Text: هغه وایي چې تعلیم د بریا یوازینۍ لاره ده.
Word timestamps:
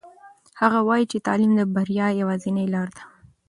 هغه 0.61 0.79
وایي 0.87 1.05
چې 1.11 1.17
تعلیم 1.27 1.51
د 1.55 1.61
بریا 1.73 2.07
یوازینۍ 2.21 2.65
لاره 2.73 2.91
ده. 2.97 3.03